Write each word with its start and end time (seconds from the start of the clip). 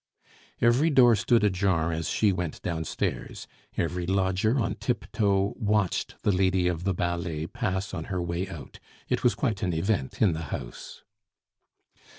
Every 0.61 0.89
door 0.89 1.15
stood 1.15 1.43
ajar 1.43 1.91
as 1.91 2.09
she 2.09 2.31
went 2.33 2.59
downstairs. 2.63 3.45
Every 3.77 4.07
lodger, 4.07 4.57
on 4.59 4.73
tip 4.73 5.05
toe, 5.11 5.53
watched 5.59 6.15
the 6.23 6.31
lady 6.31 6.65
of 6.67 6.85
the 6.85 6.93
ballet 6.95 7.45
pass 7.45 7.93
on 7.93 8.05
her 8.05 8.19
way 8.19 8.47
out. 8.49 8.79
It 9.09 9.23
was 9.23 9.35
quite 9.35 9.61
an 9.61 9.73
event 9.73 10.19
in 10.19 10.33
the 10.33 10.45
house. 10.49 11.03